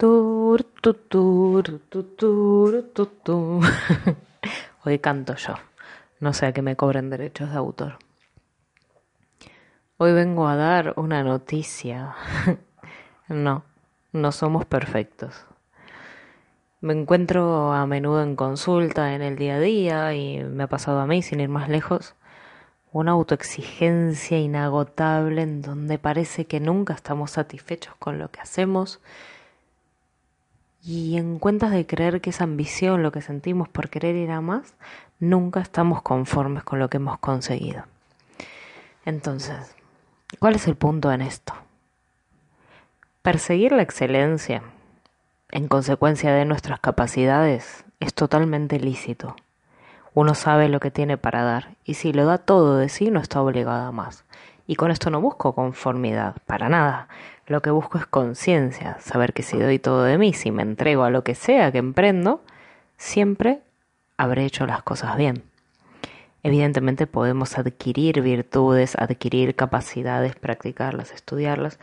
[0.00, 3.60] Tur, tu, tur, tu, tur, tu, tu.
[4.84, 5.56] Hoy canto yo.
[6.20, 7.98] No sé a qué me cobren derechos de autor.
[9.98, 12.14] Hoy vengo a dar una noticia.
[13.28, 13.62] no,
[14.12, 15.44] no somos perfectos.
[16.80, 21.00] Me encuentro a menudo en consulta en el día a día y me ha pasado
[21.00, 22.14] a mí, sin ir más lejos,
[22.90, 29.02] una autoexigencia inagotable en donde parece que nunca estamos satisfechos con lo que hacemos
[30.82, 34.40] y en cuentas de creer que esa ambición, lo que sentimos por querer ir a
[34.40, 34.74] más,
[35.18, 37.84] nunca estamos conformes con lo que hemos conseguido.
[39.04, 39.76] Entonces,
[40.38, 41.52] ¿cuál es el punto en esto?
[43.22, 44.62] Perseguir la excelencia
[45.50, 49.36] en consecuencia de nuestras capacidades es totalmente lícito.
[50.14, 53.20] Uno sabe lo que tiene para dar y si lo da todo de sí no
[53.20, 54.24] está obligado a más.
[54.70, 57.08] Y con esto no busco conformidad, para nada.
[57.48, 61.02] Lo que busco es conciencia, saber que si doy todo de mí, si me entrego
[61.02, 62.40] a lo que sea que emprendo,
[62.96, 63.62] siempre
[64.16, 65.42] habré hecho las cosas bien.
[66.44, 71.80] Evidentemente podemos adquirir virtudes, adquirir capacidades, practicarlas, estudiarlas,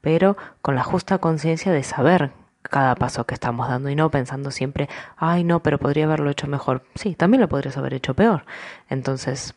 [0.00, 2.30] pero con la justa conciencia de saber
[2.62, 6.46] cada paso que estamos dando y no pensando siempre, ay no, pero podría haberlo hecho
[6.46, 6.84] mejor.
[6.94, 8.46] Sí, también lo podrías haber hecho peor.
[8.88, 9.54] Entonces,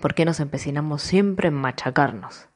[0.00, 2.48] ¿por qué nos empecinamos siempre en machacarnos?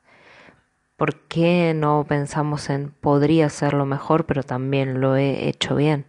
[0.97, 6.07] ¿Por qué no pensamos en podría lo mejor, pero también lo he hecho bien?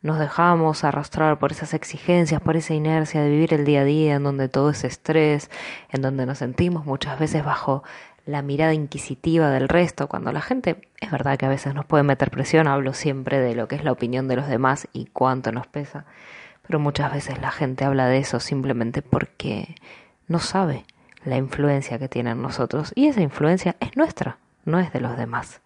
[0.00, 4.14] Nos dejamos arrastrar por esas exigencias, por esa inercia de vivir el día a día
[4.16, 5.50] en donde todo es estrés,
[5.90, 7.84] en donde nos sentimos muchas veces bajo
[8.26, 12.04] la mirada inquisitiva del resto, cuando la gente, es verdad que a veces nos puede
[12.04, 15.50] meter presión, hablo siempre de lo que es la opinión de los demás y cuánto
[15.50, 16.04] nos pesa,
[16.72, 19.74] pero muchas veces la gente habla de eso simplemente porque
[20.26, 20.86] no sabe
[21.22, 25.18] la influencia que tiene en nosotros y esa influencia es nuestra, no es de los
[25.18, 25.60] demás.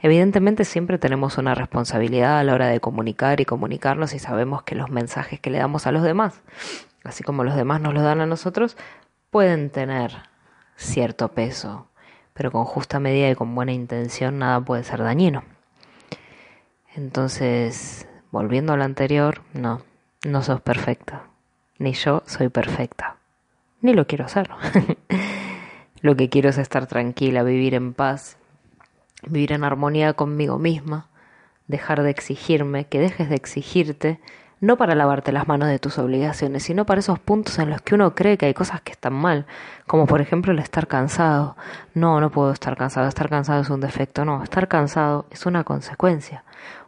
[0.00, 4.76] Evidentemente siempre tenemos una responsabilidad a la hora de comunicar y comunicarnos y sabemos que
[4.76, 6.40] los mensajes que le damos a los demás,
[7.04, 8.78] así como los demás nos los dan a nosotros,
[9.28, 10.22] pueden tener
[10.76, 11.88] cierto peso,
[12.32, 15.44] pero con justa medida y con buena intención nada puede ser dañino.
[16.94, 19.82] Entonces, volviendo a lo anterior, no,
[20.26, 21.24] no sos perfecta,
[21.78, 23.16] ni yo soy perfecta
[23.86, 24.50] ni lo quiero hacer.
[26.00, 28.36] lo que quiero es estar tranquila, vivir en paz,
[29.26, 31.08] vivir en armonía conmigo misma,
[31.68, 34.20] dejar de exigirme, que dejes de exigirte,
[34.60, 37.94] no para lavarte las manos de tus obligaciones, sino para esos puntos en los que
[37.94, 39.46] uno cree que hay cosas que están mal,
[39.86, 41.56] como por ejemplo el estar cansado.
[41.94, 45.64] No, no puedo estar cansado, estar cansado es un defecto, no, estar cansado es una
[45.64, 46.44] consecuencia,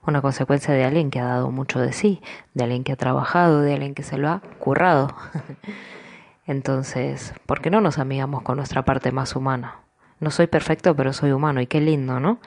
[0.06, 2.22] una consecuencia de alguien que ha dado mucho de sí,
[2.54, 5.14] de alguien que ha trabajado, de alguien que se lo ha currado.
[6.46, 9.76] Entonces, ¿por qué no nos amigamos con nuestra parte más humana?
[10.20, 12.38] No soy perfecto, pero soy humano y qué lindo, ¿no?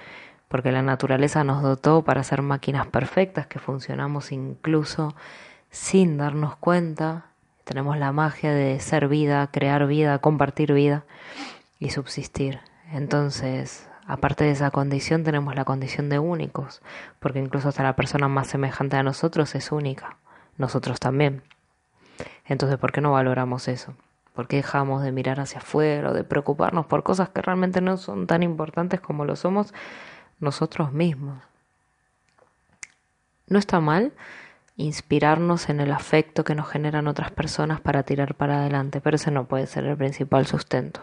[0.51, 5.15] Porque la naturaleza nos dotó para ser máquinas perfectas que funcionamos incluso
[5.69, 7.27] sin darnos cuenta.
[7.63, 11.05] Tenemos la magia de ser vida, crear vida, compartir vida
[11.79, 12.59] y subsistir.
[12.91, 16.81] Entonces, aparte de esa condición, tenemos la condición de únicos,
[17.19, 20.17] porque incluso hasta la persona más semejante a nosotros es única,
[20.57, 21.43] nosotros también.
[22.45, 23.93] Entonces, ¿por qué no valoramos eso?
[24.33, 27.95] ¿Por qué dejamos de mirar hacia afuera o de preocuparnos por cosas que realmente no
[27.95, 29.73] son tan importantes como lo somos
[30.41, 31.41] nosotros mismos?
[33.47, 34.13] No está mal
[34.77, 39.31] inspirarnos en el afecto que nos generan otras personas para tirar para adelante, pero ese
[39.31, 41.01] no puede ser el principal sustento.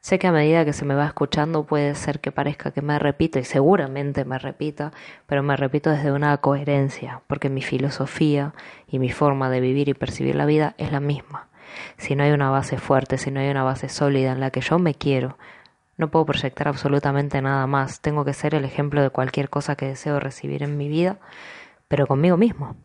[0.00, 2.98] Sé que a medida que se me va escuchando puede ser que parezca que me
[2.98, 4.92] repito y seguramente me repita,
[5.26, 8.52] pero me repito desde una coherencia, porque mi filosofía
[8.86, 11.48] y mi forma de vivir y percibir la vida es la misma.
[11.96, 14.60] Si no hay una base fuerte, si no hay una base sólida en la que
[14.60, 15.38] yo me quiero,
[15.96, 18.00] no puedo proyectar absolutamente nada más.
[18.00, 21.18] Tengo que ser el ejemplo de cualquier cosa que deseo recibir en mi vida,
[21.88, 22.76] pero conmigo mismo.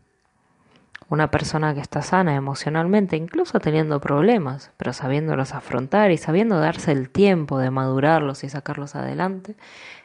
[1.08, 6.92] Una persona que está sana emocionalmente, incluso teniendo problemas, pero sabiéndolos afrontar y sabiendo darse
[6.92, 9.56] el tiempo de madurarlos y sacarlos adelante,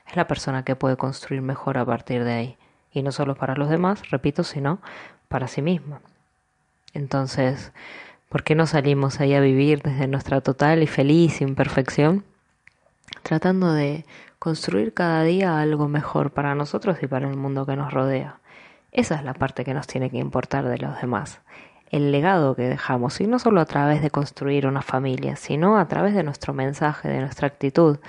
[0.08, 2.58] es la persona que puede construir mejor a partir de ahí.
[2.92, 4.80] Y no solo para los demás, repito, sino
[5.28, 6.02] para sí misma.
[6.94, 7.72] Entonces,
[8.30, 12.24] ¿por qué no salimos ahí a vivir desde nuestra total y feliz imperfección?
[13.24, 14.06] Tratando de
[14.40, 18.40] construir cada día algo mejor para nosotros y para el mundo que nos rodea.
[18.92, 21.42] Esa es la parte que nos tiene que importar de los demás,
[21.90, 25.88] el legado que dejamos, y no solo a través de construir una familia, sino a
[25.88, 28.00] través de nuestro mensaje, de nuestra actitud,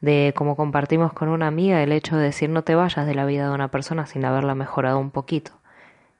[0.00, 3.24] de cómo compartimos con una amiga el hecho de decir no te vayas de la
[3.24, 5.52] vida de una persona sin haberla mejorado un poquito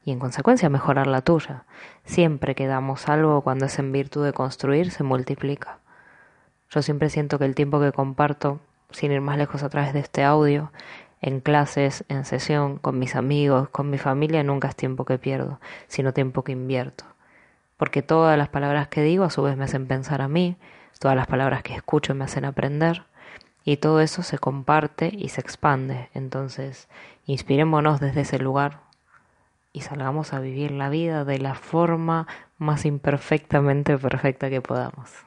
[0.07, 1.65] y en consecuencia mejorar la tuya.
[2.05, 5.81] Siempre que damos algo cuando es en virtud de construir se multiplica.
[6.71, 8.61] Yo siempre siento que el tiempo que comparto,
[8.91, 10.73] sin ir más lejos a través de este audio,
[11.21, 15.61] en clases, en sesión, con mis amigos, con mi familia, nunca es tiempo que pierdo,
[15.89, 17.05] sino tiempo que invierto.
[17.77, 20.57] Porque todas las palabras que digo a su vez me hacen pensar a mí,
[20.99, 23.05] todas las palabras que escucho me hacen aprender,
[23.65, 26.09] y todo eso se comparte y se expande.
[26.15, 26.89] Entonces,
[27.27, 28.81] inspirémonos desde ese lugar
[29.73, 32.29] y salgamos a vivir la vida de la forma
[32.59, 35.27] más imperfectamente perfecta que podamos.